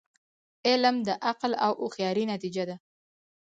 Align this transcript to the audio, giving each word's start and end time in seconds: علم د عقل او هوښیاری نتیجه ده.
علم 0.67 0.95
د 1.07 1.09
عقل 1.27 1.51
او 1.65 1.71
هوښیاری 1.81 2.23
نتیجه 2.33 2.63
ده. 2.69 2.75